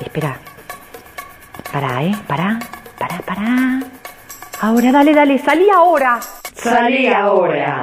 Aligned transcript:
Espera. 0.00 0.38
Para, 1.72 2.02
¿eh? 2.02 2.16
Para, 2.26 2.58
para, 2.98 3.18
para. 3.18 3.80
Ahora, 4.60 4.92
dale, 4.92 5.14
dale, 5.14 5.38
salí 5.38 5.68
ahora. 5.70 6.20
Salí 6.54 7.06
ahora. 7.06 7.82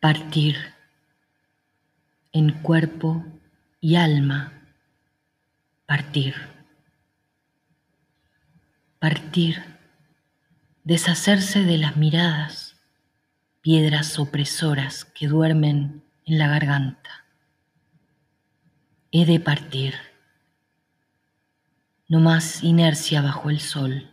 Partir 0.00 0.56
en 2.32 2.52
cuerpo 2.62 3.24
y 3.80 3.96
alma. 3.96 4.52
Partir. 5.86 6.34
Partir. 8.98 9.62
Deshacerse 10.84 11.64
de 11.64 11.78
las 11.78 11.96
miradas, 11.96 12.76
piedras 13.60 14.18
opresoras 14.18 15.04
que 15.04 15.28
duermen 15.28 16.04
en 16.24 16.38
la 16.38 16.48
garganta. 16.48 17.26
He 19.10 19.26
de 19.26 19.40
partir. 19.40 19.94
No 22.08 22.20
más 22.20 22.62
inercia 22.62 23.22
bajo 23.22 23.50
el 23.50 23.60
sol. 23.60 24.10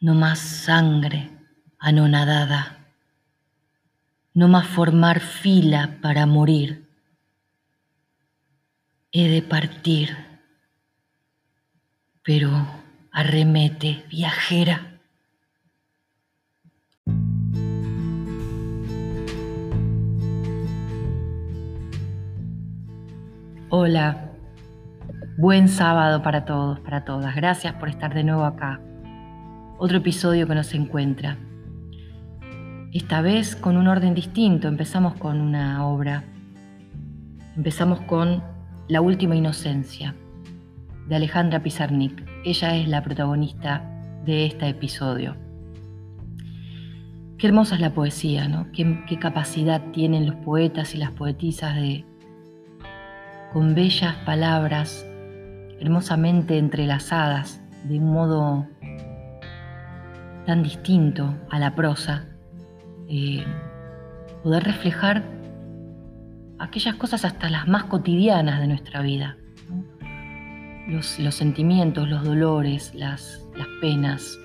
No 0.00 0.14
más 0.14 0.38
sangre 0.38 1.30
anonadada 1.78 2.85
no 4.36 4.48
más 4.48 4.66
formar 4.66 5.20
fila 5.20 5.96
para 6.02 6.26
morir. 6.26 6.86
He 9.10 9.30
de 9.30 9.40
partir, 9.40 10.14
pero 12.22 12.50
arremete, 13.10 14.04
viajera. 14.10 15.00
Hola, 23.70 24.32
buen 25.38 25.68
sábado 25.68 26.22
para 26.22 26.44
todos, 26.44 26.78
para 26.80 27.06
todas. 27.06 27.34
Gracias 27.34 27.72
por 27.76 27.88
estar 27.88 28.12
de 28.12 28.22
nuevo 28.22 28.44
acá. 28.44 28.82
Otro 29.78 29.96
episodio 29.96 30.46
que 30.46 30.54
nos 30.54 30.74
encuentra. 30.74 31.38
Esta 32.96 33.20
vez 33.20 33.54
con 33.56 33.76
un 33.76 33.88
orden 33.88 34.14
distinto, 34.14 34.68
empezamos 34.68 35.16
con 35.16 35.42
una 35.42 35.86
obra. 35.86 36.24
Empezamos 37.54 38.00
con 38.00 38.42
La 38.88 39.02
Última 39.02 39.36
Inocencia, 39.36 40.14
de 41.06 41.16
Alejandra 41.16 41.62
Pizarnik. 41.62 42.24
Ella 42.42 42.74
es 42.74 42.88
la 42.88 43.02
protagonista 43.02 43.84
de 44.24 44.46
este 44.46 44.70
episodio. 44.70 45.36
Qué 47.36 47.48
hermosa 47.48 47.74
es 47.74 47.82
la 47.82 47.92
poesía, 47.92 48.48
¿no? 48.48 48.72
Qué, 48.72 49.04
qué 49.06 49.18
capacidad 49.18 49.82
tienen 49.92 50.24
los 50.24 50.36
poetas 50.36 50.94
y 50.94 50.96
las 50.96 51.10
poetisas 51.10 51.76
de, 51.76 52.06
con 53.52 53.74
bellas 53.74 54.14
palabras, 54.24 55.06
hermosamente 55.80 56.56
entrelazadas, 56.56 57.60
de 57.84 57.98
un 57.98 58.10
modo 58.10 58.66
tan 60.46 60.62
distinto 60.62 61.34
a 61.50 61.58
la 61.58 61.74
prosa, 61.74 62.30
eh, 63.08 63.44
poder 64.42 64.64
reflejar 64.64 65.22
aquellas 66.58 66.94
cosas 66.96 67.24
hasta 67.24 67.50
las 67.50 67.68
más 67.68 67.84
cotidianas 67.84 68.60
de 68.60 68.66
nuestra 68.66 69.02
vida. 69.02 69.36
Los, 70.88 71.34
sentimientos, 71.34 72.08
los 72.08 72.22
dolores, 72.24 72.94
las, 72.94 73.44
penas, 73.80 74.38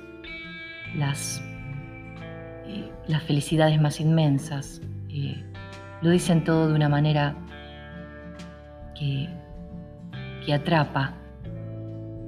las, 0.96 1.42
eh, 2.66 2.90
las, 3.08 3.22
felicidades 3.24 3.80
más 3.80 4.00
inmensas. 4.00 4.82
Eh, 5.10 5.44
lo 6.02 6.10
dicen 6.10 6.44
todo 6.44 6.68
de 6.68 6.74
una 6.74 6.90
manera 6.90 7.36
que, 8.98 9.30
que 10.46 10.54
atrapa 10.54 11.14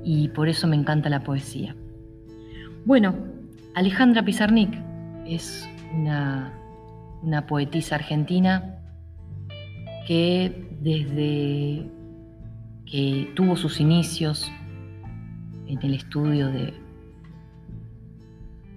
y 0.04 0.28
por 0.30 0.48
eso 0.48 0.68
me 0.68 0.76
encanta 0.76 1.10
la 1.10 1.24
poesía. 1.24 1.76
Bueno, 2.86 3.16
Alejandra 3.74 4.24
Pizarnik 4.24 4.78
es 5.26 5.68
una, 5.94 6.54
poetisa 7.48 7.96
argentina 7.96 8.80
que 10.08 10.68
desde 10.82 11.90
que 12.86 13.32
tuvo 13.36 13.56
sus 13.56 13.80
inicios 13.80 14.52
en 15.68 15.80
el 15.82 15.94
estudio 15.94 16.50
de, 16.50 16.74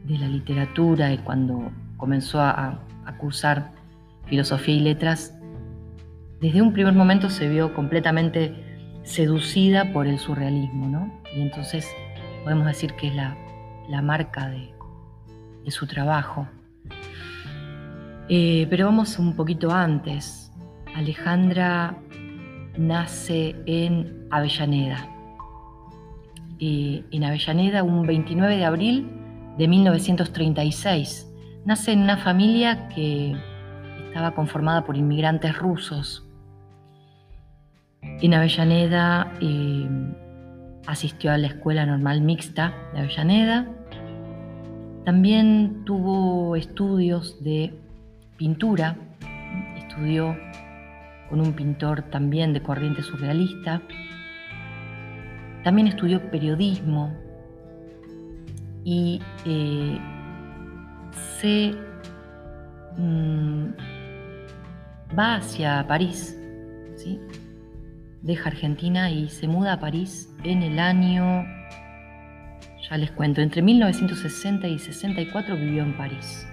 de 0.05 0.19
la 0.19 0.29
literatura 0.29 1.13
y 1.13 1.19
cuando 1.19 1.71
comenzó 1.97 2.41
a, 2.41 2.83
cursar 3.19 3.71
filosofía 4.27 4.75
y 4.75 4.81
letras, 4.81 5.33
desde 6.41 6.61
un 6.61 6.73
primer 6.73 6.93
momento 6.93 7.31
se 7.31 7.49
vio 7.49 7.73
completamente 7.73 8.53
seducida 9.05 9.93
por 9.93 10.07
el 10.07 10.19
surrealismo, 10.19 10.89
¿no? 10.89 11.23
Y 11.35 11.41
entonces 11.41 11.89
podemos 12.43 12.67
decir 12.67 12.95
que 12.95 13.09
es 13.09 13.15
la, 13.15 14.03
marca 14.03 14.49
de, 14.49 14.75
de 15.65 15.71
su 15.71 15.87
trabajo. 15.87 16.49
Eh, 18.29 18.67
pero 18.69 18.87
vamos 18.87 19.19
un 19.19 19.35
poquito 19.37 19.71
antes. 19.71 20.53
Alejandra 20.95 21.97
nace 22.77 23.55
en 23.67 24.27
Avellaneda. 24.31 25.09
en 26.59 27.25
Avellaneda, 27.25 27.83
un 27.83 28.07
29 28.07 28.57
de 28.57 28.65
abril 28.65 29.09
de 29.59 29.69
1936. 29.69 31.33
Nace 31.65 31.93
en 31.93 32.03
una 32.03 32.17
familia 32.17 32.89
que 32.89 33.37
estaba 34.09 34.35
conformada 34.35 34.85
por 34.85 34.97
inmigrantes 34.97 35.57
rusos. 35.59 36.27
En 38.03 38.35
Avellaneda 38.35 39.33
eh, 39.41 39.89
asistió 40.87 41.33
a 41.33 41.39
la 41.39 41.49
Escuela 41.49 41.85
Normal 41.85 42.23
Mixta 42.23 42.73
de 42.95 43.01
Avellaneda. 43.01 43.67
También 45.05 45.85
tuvo 45.85 46.57
estudios 46.57 47.43
de 47.45 47.75
pintura, 48.37 48.97
estudió 49.77 50.37
con 51.29 51.41
un 51.41 51.53
pintor 51.55 52.03
también 52.03 52.53
de 52.53 52.63
corriente 52.63 53.03
surrealista, 53.03 53.83
también 55.65 55.89
estudió 55.89 56.31
periodismo 56.31 57.13
y 58.85 59.21
eh, 59.45 59.99
se 61.41 61.75
mm, 62.97 63.67
va 65.19 65.37
hacia 65.37 65.87
París, 65.89 66.39
¿sí? 66.97 67.21
deja 68.23 68.51
Argentina 68.51 69.11
y 69.11 69.29
se 69.29 69.49
muda 69.49 69.75
a 69.75 69.81
París 69.81 70.29
en 70.45 70.63
el 70.63 70.79
año, 70.79 71.45
ya 72.89 72.97
les 72.97 73.11
cuento, 73.13 73.41
entre 73.41 73.63
1960 73.63 74.69
y 74.69 74.79
64 74.79 75.57
vivió 75.57 75.83
en 75.83 75.97
París. 75.97 76.47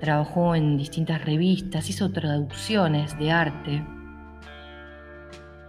Trabajó 0.00 0.54
en 0.54 0.76
distintas 0.76 1.24
revistas, 1.24 1.90
hizo 1.90 2.10
traducciones 2.10 3.18
de 3.18 3.32
arte 3.32 3.84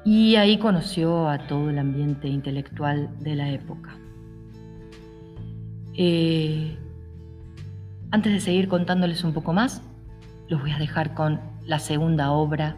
y 0.05 0.35
ahí 0.35 0.57
conoció 0.57 1.27
a 1.29 1.37
todo 1.47 1.69
el 1.69 1.79
ambiente 1.79 2.27
intelectual 2.27 3.09
de 3.19 3.35
la 3.35 3.49
época. 3.49 3.95
Eh, 5.95 6.77
antes 8.11 8.33
de 8.33 8.39
seguir 8.39 8.67
contándoles 8.67 9.23
un 9.23 9.33
poco 9.33 9.53
más, 9.53 9.81
los 10.47 10.61
voy 10.61 10.71
a 10.71 10.77
dejar 10.77 11.13
con 11.13 11.39
la 11.65 11.79
segunda 11.79 12.31
obra 12.31 12.75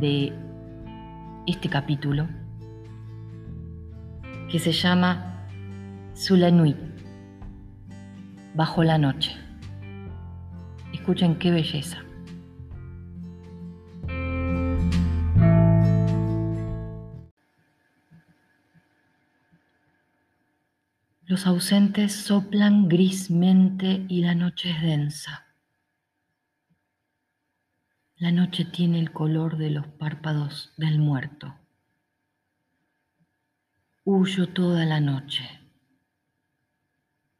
de 0.00 0.32
este 1.46 1.68
capítulo, 1.68 2.26
que 4.50 4.58
se 4.58 4.72
llama 4.72 5.46
Sous 6.14 6.38
la 6.38 6.50
nuit, 6.50 6.76
bajo 8.54 8.82
la 8.82 8.98
noche. 8.98 9.45
Escuchen 11.06 11.38
qué 11.38 11.52
belleza. 11.52 12.02
Los 21.26 21.46
ausentes 21.46 22.12
soplan 22.12 22.88
grismente 22.88 24.04
y 24.08 24.22
la 24.22 24.34
noche 24.34 24.72
es 24.72 24.82
densa. 24.82 25.46
La 28.16 28.32
noche 28.32 28.64
tiene 28.64 28.98
el 28.98 29.12
color 29.12 29.58
de 29.58 29.70
los 29.70 29.86
párpados 29.86 30.72
del 30.76 30.98
muerto. 30.98 31.54
Huyo 34.02 34.48
toda 34.48 34.84
la 34.84 34.98
noche. 34.98 35.48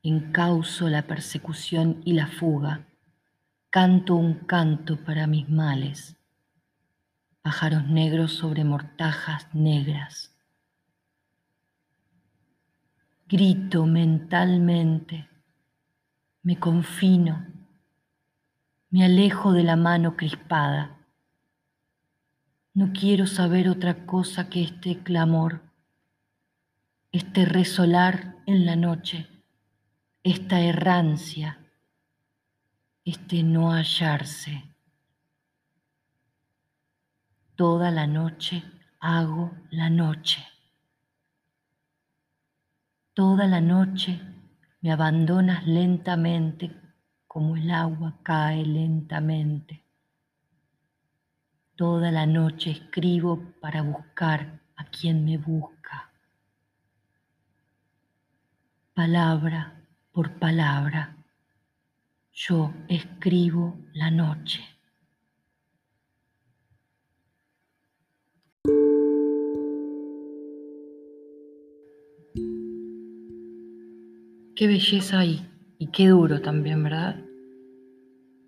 Encauso 0.05 0.89
la 0.89 1.09
persecución 1.09 2.01
y 2.05 2.13
la 2.13 2.29
fuga 2.29 2.86
Canto 3.69 4.15
un 4.15 4.47
canto 4.47 4.97
para 5.05 5.27
mis 5.27 5.51
males, 5.51 6.17
pájaros 7.43 7.87
negros 7.87 8.33
sobre 8.33 8.65
mortajas 8.65 9.53
negras. 9.55 10.35
Grito 13.29 13.85
mentalmente, 13.85 15.29
me 16.43 16.59
confino, 16.59 17.45
me 18.91 19.05
alejo 19.05 19.53
de 19.53 19.65
la 19.65 19.77
mano 19.77 20.17
crispada. 20.17 20.97
No 22.73 22.93
quiero 22.93 23.27
saber 23.27 23.69
otra 23.69 24.07
cosa 24.07 24.49
que 24.49 24.63
este 24.63 25.03
clamor, 25.03 25.61
este 27.11 27.45
resolar 27.45 28.37
en 28.47 28.65
la 28.65 28.77
noche, 28.77 29.29
esta 30.23 30.61
errancia 30.61 31.66
este 33.07 33.45
no 33.45 33.71
hallarse. 33.71 34.65
Toda 37.55 37.93
la 37.93 38.09
noche 38.09 38.65
hago 38.99 39.53
la 39.71 39.89
noche. 39.89 40.45
Toda 43.15 43.47
la 43.47 43.61
noche 43.61 44.21
me 44.81 44.91
abandonas 44.91 45.65
lentamente 45.69 46.75
como 47.29 47.57
el 47.57 47.71
agua 47.71 48.19
cae 48.25 48.67
lentamente. 48.67 49.85
Toda 51.77 52.11
la 52.11 52.27
noche 52.27 52.73
escribo 52.73 53.41
para 53.61 53.83
buscar 53.83 54.63
a 54.75 54.85
quien 54.87 55.25
me 55.25 55.39
busca. 55.39 56.11
Palabra 58.95 59.81
por 60.11 60.41
palabra 60.41 61.16
yo 62.37 62.71
escribo 62.89 63.79
la 63.95 64.11
noche. 64.11 64.61
Qué 74.55 74.67
belleza 74.67 75.25
y, 75.25 75.47
y 75.79 75.87
qué 75.89 76.09
duro 76.09 76.43
también, 76.43 76.83
¿verdad? 76.83 77.25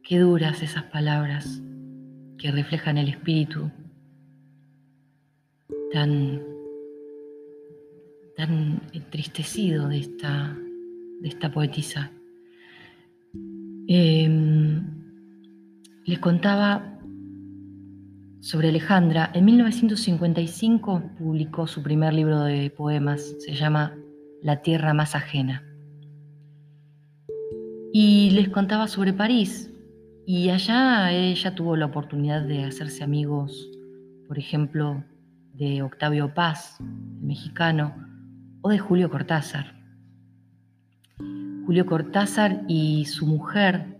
Qué 0.02 0.18
duras 0.18 0.62
esas 0.62 0.84
palabras 0.84 1.62
que 2.38 2.50
reflejan 2.50 2.98
el 2.98 3.08
espíritu 3.08 3.70
tan, 5.92 6.42
tan 8.36 8.82
entristecido 8.92 9.88
de 9.88 9.98
esta, 9.98 10.56
de 11.20 11.28
esta 11.28 11.50
poetisa. 11.50 12.12
Em, 13.90 14.84
les 16.04 16.18
contaba 16.18 17.00
sobre 18.40 18.68
Alejandra. 18.68 19.30
En 19.32 19.46
1955 19.46 21.02
publicó 21.18 21.66
su 21.66 21.82
primer 21.82 22.12
libro 22.12 22.42
de 22.42 22.68
poemas, 22.68 23.34
se 23.38 23.54
llama 23.54 23.96
La 24.42 24.60
tierra 24.60 24.92
más 24.92 25.14
ajena. 25.14 25.64
Y 27.94 28.28
les 28.32 28.50
contaba 28.50 28.88
sobre 28.88 29.14
París. 29.14 29.72
Y 30.26 30.50
allá 30.50 31.10
ella 31.10 31.54
tuvo 31.54 31.74
la 31.74 31.86
oportunidad 31.86 32.42
de 32.42 32.64
hacerse 32.64 33.02
amigos, 33.02 33.70
por 34.26 34.38
ejemplo, 34.38 35.02
de 35.54 35.80
Octavio 35.80 36.34
Paz, 36.34 36.76
el 36.78 37.26
mexicano, 37.26 37.94
o 38.60 38.68
de 38.68 38.78
Julio 38.78 39.08
Cortázar. 39.08 39.77
Julio 41.68 41.84
Cortázar 41.84 42.62
y 42.66 43.04
su 43.04 43.26
mujer, 43.26 43.98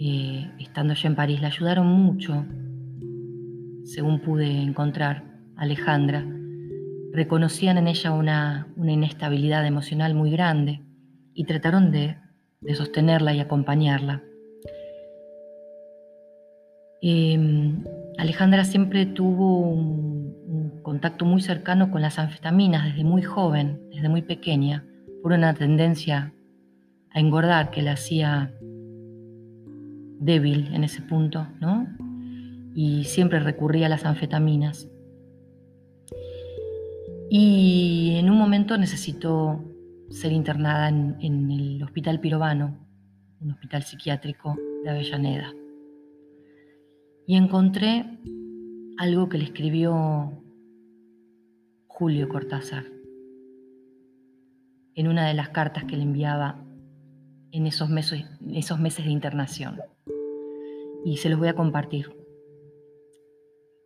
eh, 0.00 0.50
estando 0.58 0.94
ya 0.94 1.08
en 1.08 1.14
París, 1.14 1.40
la 1.40 1.46
ayudaron 1.46 1.86
mucho, 1.86 2.44
según 3.84 4.18
pude 4.18 4.50
encontrar, 4.62 5.22
Alejandra. 5.54 6.26
Reconocían 7.12 7.78
en 7.78 7.86
ella 7.86 8.10
una, 8.10 8.66
inestabilidad 8.76 9.64
emocional 9.64 10.16
muy 10.16 10.32
grande 10.32 10.82
y 11.34 11.44
trataron 11.44 11.92
de, 11.92 12.16
sostenerla 12.74 13.34
y 13.34 13.38
acompañarla. 13.38 14.24
Em, 17.00 17.84
Alejandra 18.18 18.64
siempre 18.64 19.06
tuvo 19.06 19.60
un 19.60 20.80
contacto 20.82 21.24
muy 21.24 21.42
cercano 21.42 21.92
con 21.92 22.02
las 22.02 22.18
anfetaminas 22.18 22.86
desde 22.86 23.04
muy 23.04 23.22
joven, 23.22 23.88
desde 23.92 24.08
muy 24.08 24.22
pequeña 24.22 24.84
por 25.26 25.32
una 25.32 25.54
tendencia 25.54 26.32
a 27.10 27.18
engordar 27.18 27.72
que 27.72 27.82
la 27.82 27.94
hacía 27.94 28.54
débil 30.20 30.72
en 30.72 30.84
ese 30.84 31.02
punto, 31.02 31.48
¿no? 31.60 31.88
Y 32.76 33.02
siempre 33.02 33.40
recurría 33.40 33.86
a 33.86 33.88
las 33.88 34.04
anfetaminas. 34.04 34.88
Y 37.28 38.14
en 38.20 38.30
un 38.30 38.38
momento 38.38 38.78
necesitó 38.78 39.64
ser 40.10 40.30
internada 40.30 40.90
en, 40.90 41.16
en 41.18 41.50
el 41.50 41.82
Hospital 41.82 42.20
Pirovano, 42.20 42.78
un 43.40 43.50
hospital 43.50 43.82
psiquiátrico 43.82 44.56
de 44.84 44.90
Avellaneda. 44.90 45.52
Y 47.26 47.34
encontré 47.34 48.20
algo 48.96 49.28
que 49.28 49.38
le 49.38 49.44
escribió 49.46 50.40
Julio 51.88 52.28
Cortázar 52.28 52.95
en 54.96 55.08
una 55.08 55.28
de 55.28 55.34
las 55.34 55.50
cartas 55.50 55.84
que 55.84 55.96
le 55.96 56.02
enviaba 56.02 56.64
en 57.52 57.66
esos 57.66 57.88
meses, 57.88 58.24
de 58.40 59.10
internación. 59.10 59.78
Y 61.04 61.18
se 61.18 61.28
los 61.28 61.38
voy 61.38 61.48
a 61.48 61.54
compartir. 61.54 62.10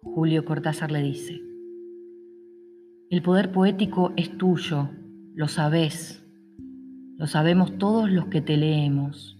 Julio 0.02 0.44
Cortázar 0.44 0.90
le 0.90 1.02
dice, 1.02 1.40
el 3.10 3.22
poder 3.22 3.52
poético 3.52 4.12
es 4.16 4.38
tuyo, 4.38 4.88
lo 5.34 5.48
sabes, 5.48 6.24
lo 7.18 7.26
sabemos 7.26 7.76
todos 7.76 8.10
los 8.10 8.26
que 8.26 8.40
te 8.40 8.56
leemos. 8.56 9.36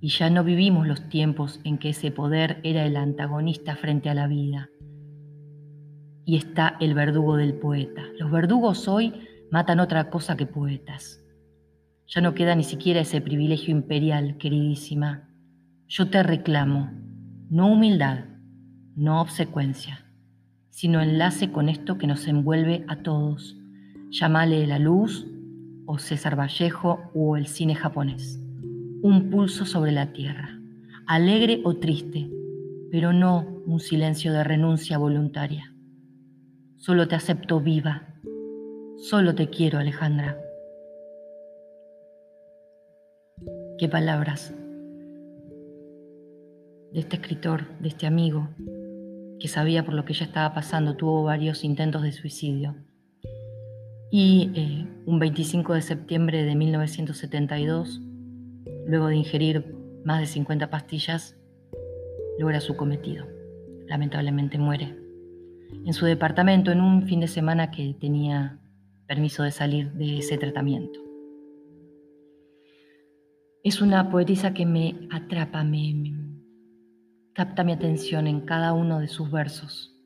Y 0.00 0.10
ya 0.10 0.30
no 0.30 0.44
vivimos 0.44 0.86
los 0.86 1.08
tiempos 1.08 1.60
en 1.64 1.78
que 1.78 1.90
ese 1.90 2.12
poder 2.12 2.60
era 2.62 2.86
el 2.86 2.96
antagonista 2.96 3.74
frente 3.74 4.08
a 4.08 4.14
la 4.14 4.28
vida. 4.28 4.70
Y 6.24 6.36
está 6.36 6.76
el 6.80 6.94
verdugo 6.94 7.36
del 7.36 7.54
poeta. 7.54 8.04
Los 8.18 8.30
verdugos 8.30 8.86
hoy 8.86 9.12
matan 9.50 9.80
otra 9.80 10.10
cosa 10.10 10.36
que 10.36 10.46
poetas. 10.46 11.24
Ya 12.06 12.20
no 12.20 12.34
queda 12.34 12.54
ni 12.54 12.64
siquiera 12.64 13.00
ese 13.00 13.20
privilegio 13.20 13.72
imperial, 13.72 14.38
queridísima. 14.38 15.28
Yo 15.88 16.08
te 16.08 16.22
reclamo, 16.22 16.90
no 17.50 17.68
humildad, 17.72 18.24
no 18.96 19.20
obsecuencia, 19.20 20.06
sino 20.70 21.00
enlace 21.00 21.50
con 21.50 21.68
esto 21.68 21.98
que 21.98 22.06
nos 22.06 22.26
envuelve 22.26 22.84
a 22.88 22.96
todos. 22.96 23.56
Llámale 24.10 24.66
la 24.66 24.78
luz 24.78 25.26
o 25.86 25.98
César 25.98 26.38
Vallejo 26.38 27.10
o 27.14 27.36
el 27.36 27.46
cine 27.46 27.74
japonés. 27.74 28.40
Un 29.02 29.30
pulso 29.30 29.64
sobre 29.64 29.92
la 29.92 30.12
tierra, 30.12 30.58
alegre 31.06 31.60
o 31.64 31.76
triste, 31.76 32.30
pero 32.90 33.12
no 33.12 33.46
un 33.66 33.80
silencio 33.80 34.32
de 34.32 34.44
renuncia 34.44 34.98
voluntaria. 34.98 35.74
Solo 36.76 37.06
te 37.08 37.16
acepto 37.16 37.60
viva, 37.60 38.14
Solo 39.00 39.34
te 39.36 39.48
quiero, 39.48 39.78
Alejandra. 39.78 40.36
Qué 43.78 43.88
palabras 43.88 44.52
de 46.92 46.98
este 46.98 47.16
escritor, 47.16 47.78
de 47.78 47.88
este 47.88 48.08
amigo, 48.08 48.48
que 49.38 49.46
sabía 49.46 49.84
por 49.84 49.94
lo 49.94 50.04
que 50.04 50.14
ella 50.14 50.26
estaba 50.26 50.52
pasando, 50.52 50.96
tuvo 50.96 51.22
varios 51.22 51.62
intentos 51.62 52.02
de 52.02 52.10
suicidio. 52.10 52.74
Y 54.10 54.50
eh, 54.56 54.86
un 55.06 55.20
25 55.20 55.74
de 55.74 55.82
septiembre 55.82 56.42
de 56.42 56.56
1972, 56.56 58.00
luego 58.86 59.06
de 59.06 59.16
ingerir 59.16 59.76
más 60.04 60.18
de 60.18 60.26
50 60.26 60.70
pastillas, 60.70 61.36
logra 62.40 62.60
su 62.60 62.76
cometido. 62.76 63.26
Lamentablemente 63.86 64.58
muere 64.58 64.96
en 65.84 65.92
su 65.92 66.04
departamento 66.04 66.72
en 66.72 66.80
un 66.80 67.06
fin 67.06 67.20
de 67.20 67.28
semana 67.28 67.70
que 67.70 67.94
tenía 67.94 68.58
permiso 69.08 69.42
de 69.42 69.50
salir 69.50 69.90
de 69.94 70.18
ese 70.18 70.38
tratamiento. 70.38 71.00
Es 73.64 73.80
una 73.80 74.10
poetisa 74.10 74.54
que 74.54 74.66
me 74.66 75.08
atrapa, 75.10 75.64
me, 75.64 76.14
capta 77.32 77.64
mi 77.64 77.72
atención 77.72 78.26
en 78.26 78.42
cada 78.42 78.72
uno 78.74 79.00
de 79.00 79.08
sus 79.08 79.30
versos. 79.30 79.96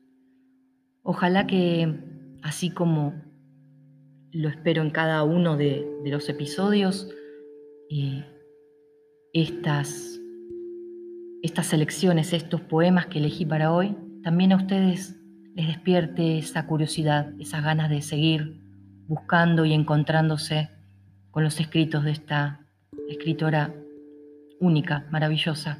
Ojalá 1.03 1.45
que, 1.45 1.93
así 2.41 2.71
como 2.71 3.13
lo 4.31 4.49
espero 4.49 4.81
en 4.81 4.89
cada 4.89 5.23
uno 5.23 5.57
de, 5.57 5.85
los 6.05 6.29
episodios, 6.29 7.09
eh, 7.91 8.25
estas, 9.33 10.19
estas 11.43 11.67
selecciones, 11.67 12.33
estos 12.33 12.61
poemas 12.61 13.07
que 13.07 13.19
elegí 13.19 13.45
para 13.45 13.71
hoy, 13.71 13.95
también 14.23 14.53
a 14.53 14.57
ustedes 14.57 15.19
les 15.55 15.67
despierte 15.67 16.37
esa 16.37 16.65
curiosidad, 16.65 17.33
esas 17.39 17.63
ganas 17.63 17.89
de 17.89 18.01
seguir 18.01 18.62
buscando 19.07 19.65
y 19.65 19.73
encontrándose 19.73 20.69
con 21.31 21.43
los 21.43 21.59
escritos 21.59 22.03
de 22.03 22.11
esta 22.11 22.65
escritora 23.09 23.73
única, 24.59 25.07
maravillosa. 25.11 25.79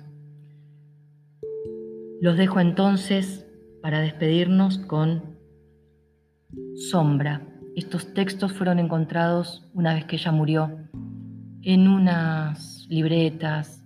Los 2.21 2.37
dejo 2.37 2.59
entonces 2.59 3.45
para 3.81 3.99
despedirnos 3.99 4.79
con 4.79 5.37
Sombra. 6.89 7.41
Estos 7.75 8.13
textos 8.13 8.53
fueron 8.53 8.79
encontrados 8.79 9.69
una 9.73 9.93
vez 9.93 10.05
que 10.05 10.15
ella 10.15 10.31
murió 10.31 10.77
en 11.61 11.87
unas 11.87 12.85
libretas 12.89 13.83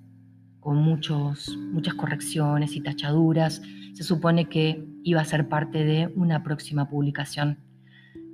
con 0.60 0.77
muchos, 0.77 1.58
muchas 1.72 1.94
correcciones 1.94 2.75
y 2.75 2.82
tachaduras. 2.82 3.62
Se 3.94 4.03
supone 4.03 4.50
que 4.50 4.86
iba 5.03 5.22
a 5.22 5.25
ser 5.25 5.48
parte 5.48 5.84
de 5.84 6.12
una 6.15 6.44
próxima 6.44 6.89
publicación 6.89 7.60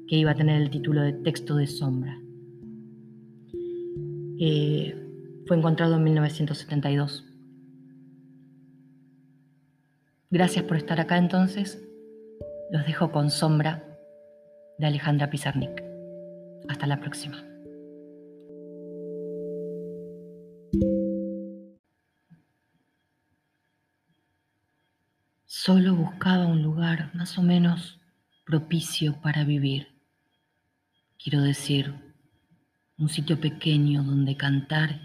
que 0.07 0.15
iba 0.15 0.31
a 0.31 0.36
tener 0.36 0.62
el 0.62 0.69
título 0.69 1.01
de 1.01 1.13
Texto 1.13 1.55
de 1.55 1.67
Sombra. 1.67 2.19
Eh, 4.39 4.95
fue 5.48 5.57
encontrado 5.57 5.95
en 5.95 6.03
1972. 6.03 7.25
Gracias 10.29 10.65
por 10.65 10.77
estar 10.77 11.00
acá 11.00 11.17
entonces. 11.17 11.81
Los 12.72 12.86
dejo 12.86 13.12
con 13.12 13.29
Sombra 13.29 13.83
de 14.79 14.88
Alejandra 14.88 15.29
Pizarnik. 15.29 15.83
Hasta 16.67 16.88
la 16.88 17.00
próxima. 17.00 17.43
Solo 25.45 25.95
buscaba 25.95 26.48
un 26.48 26.62
lugar 26.63 27.12
más 27.13 27.38
o 27.38 27.43
menos 27.43 28.01
propicio 28.45 29.22
para 29.22 29.43
vivir. 29.43 29.92
Quiero 31.24 31.42
decir, 31.42 31.96
un 32.98 33.08
sitio 33.08 33.39
pequeño 33.39 34.03
donde 34.03 34.36
cantar 34.36 35.00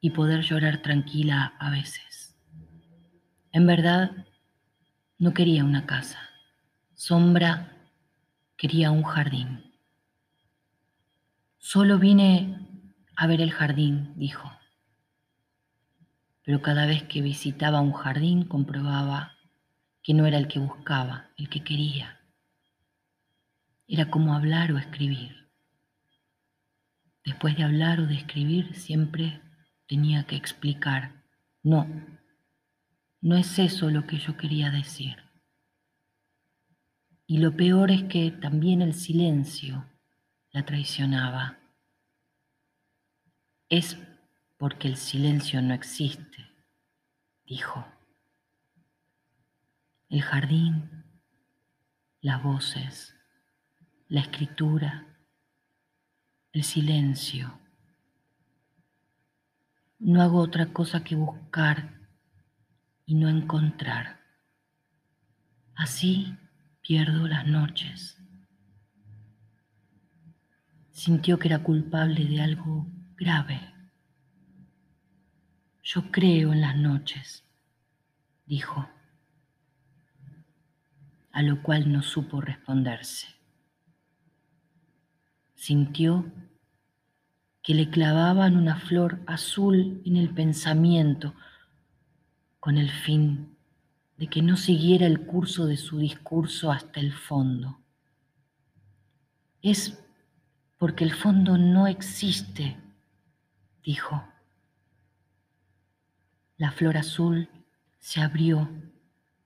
y 0.00 0.08
poder 0.08 0.40
llorar 0.40 0.80
tranquila 0.80 1.54
a 1.58 1.68
veces. 1.68 2.34
En 3.52 3.66
verdad, 3.66 4.24
no 5.18 5.34
quería 5.34 5.62
una 5.62 5.84
casa. 5.84 6.18
Sombra 6.94 7.76
quería 8.56 8.90
un 8.90 9.02
jardín. 9.02 9.74
Solo 11.58 11.98
vine 11.98 12.66
a 13.14 13.26
ver 13.26 13.42
el 13.42 13.50
jardín, 13.50 14.14
dijo. 14.16 14.50
Pero 16.42 16.62
cada 16.62 16.86
vez 16.86 17.02
que 17.02 17.20
visitaba 17.20 17.82
un 17.82 17.92
jardín 17.92 18.46
comprobaba 18.46 19.36
que 20.02 20.14
no 20.14 20.24
era 20.24 20.38
el 20.38 20.48
que 20.48 20.58
buscaba, 20.58 21.28
el 21.36 21.50
que 21.50 21.62
quería. 21.62 22.18
Era 23.86 24.08
como 24.08 24.32
hablar 24.32 24.72
o 24.72 24.78
escribir. 24.78 25.49
Después 27.24 27.56
de 27.56 27.64
hablar 27.64 28.00
o 28.00 28.06
de 28.06 28.14
escribir 28.14 28.74
siempre 28.74 29.40
tenía 29.86 30.24
que 30.24 30.36
explicar, 30.36 31.24
no, 31.62 31.86
no 33.20 33.36
es 33.36 33.58
eso 33.58 33.90
lo 33.90 34.06
que 34.06 34.18
yo 34.18 34.36
quería 34.36 34.70
decir. 34.70 35.16
Y 37.26 37.38
lo 37.38 37.56
peor 37.56 37.90
es 37.90 38.04
que 38.04 38.30
también 38.30 38.82
el 38.82 38.94
silencio 38.94 39.86
la 40.50 40.64
traicionaba. 40.64 41.58
Es 43.68 43.96
porque 44.56 44.88
el 44.88 44.96
silencio 44.96 45.62
no 45.62 45.74
existe, 45.74 46.48
dijo. 47.44 47.86
El 50.08 50.22
jardín, 50.22 51.04
las 52.20 52.42
voces, 52.42 53.14
la 54.08 54.20
escritura, 54.20 55.09
el 56.52 56.64
silencio. 56.64 57.58
No 59.98 60.22
hago 60.22 60.38
otra 60.38 60.72
cosa 60.72 61.04
que 61.04 61.14
buscar 61.14 62.00
y 63.06 63.14
no 63.14 63.28
encontrar. 63.28 64.20
Así 65.74 66.36
pierdo 66.80 67.28
las 67.28 67.46
noches. 67.46 68.18
Sintió 70.90 71.38
que 71.38 71.48
era 71.48 71.62
culpable 71.62 72.24
de 72.24 72.40
algo 72.40 72.86
grave. 73.16 73.60
Yo 75.82 76.10
creo 76.10 76.52
en 76.52 76.60
las 76.60 76.76
noches, 76.76 77.44
dijo, 78.46 78.88
a 81.32 81.42
lo 81.42 81.62
cual 81.62 81.90
no 81.92 82.02
supo 82.02 82.40
responderse. 82.40 83.39
Sintió 85.60 86.24
que 87.62 87.74
le 87.74 87.90
clavaban 87.90 88.56
una 88.56 88.76
flor 88.76 89.20
azul 89.26 90.00
en 90.06 90.16
el 90.16 90.30
pensamiento, 90.30 91.34
con 92.60 92.78
el 92.78 92.90
fin 92.90 93.58
de 94.16 94.28
que 94.28 94.40
no 94.40 94.56
siguiera 94.56 95.04
el 95.06 95.26
curso 95.26 95.66
de 95.66 95.76
su 95.76 95.98
discurso 95.98 96.72
hasta 96.72 96.98
el 96.98 97.12
fondo. 97.12 97.78
Es 99.60 100.02
porque 100.78 101.04
el 101.04 101.12
fondo 101.12 101.58
no 101.58 101.86
existe, 101.86 102.78
dijo. 103.84 104.24
La 106.56 106.72
flor 106.72 106.96
azul 106.96 107.50
se 107.98 108.22
abrió 108.22 108.66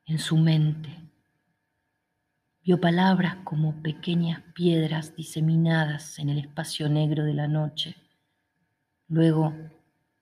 en 0.07 0.21
su 0.21 0.37
mente. 0.37 1.04
Vio 2.65 2.81
palabras 2.81 3.37
como 3.45 3.83
pequeñas 3.83 4.41
piedras 4.55 5.15
diseminadas 5.15 6.19
en 6.19 6.31
el 6.31 6.39
espacio 6.39 6.89
negro 6.89 7.23
de 7.23 7.35
la 7.35 7.47
noche. 7.47 7.95
Luego 9.07 9.53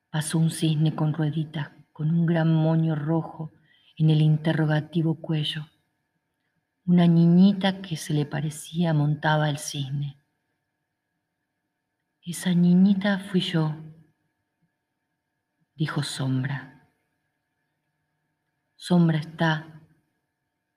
pasó 0.09 0.39
un 0.39 0.51
cisne 0.51 0.93
con 0.93 1.13
rueditas 1.13 1.71
con 1.93 2.09
un 2.09 2.25
gran 2.25 2.53
moño 2.53 2.95
rojo 2.95 3.53
en 3.95 4.09
el 4.09 4.21
interrogativo 4.21 5.15
cuello. 5.15 5.69
Una 6.85 7.07
niñita 7.07 7.81
que 7.81 7.95
se 7.95 8.13
le 8.13 8.25
parecía 8.25 8.93
montaba 8.93 9.49
el 9.49 9.57
cisne. 9.57 10.17
Esa 12.25 12.53
niñita 12.53 13.19
fui 13.19 13.39
yo, 13.39 13.73
dijo 15.75 16.03
Sombra. 16.03 16.89
Sombra 18.75 19.19
está 19.19 19.81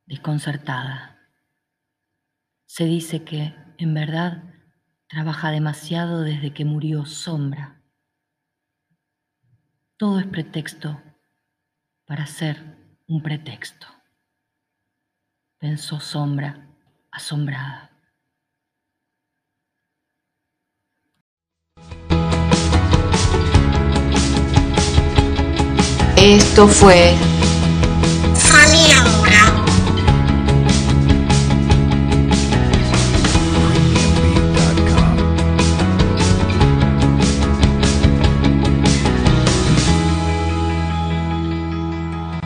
desconcertada. 0.07 1.16
Se 2.77 2.85
dice 2.85 3.25
que, 3.25 3.55
en 3.79 3.95
verdad, 3.95 4.43
trabaja 5.09 5.51
demasiado 5.51 6.21
desde 6.21 6.53
que 6.53 6.67
murió 6.67 7.07
Sombra. 7.07 7.81
Todo 9.97 10.21
es 10.21 10.27
pretexto 10.27 11.01
para 12.05 12.27
ser 12.27 12.77
un 13.07 13.23
pretexto, 13.23 13.87
pensó 15.57 16.01
Sombra 16.01 16.69
asombrada. 17.11 17.93
Esto 26.19 26.69
fue 26.69 27.15
Familia 28.35 29.03